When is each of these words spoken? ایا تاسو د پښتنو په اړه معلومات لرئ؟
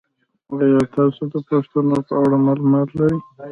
ایا 0.61 0.81
تاسو 0.95 1.21
د 1.33 1.35
پښتنو 1.49 1.97
په 2.07 2.13
اړه 2.23 2.37
معلومات 2.45 2.89
لرئ؟ 2.97 3.17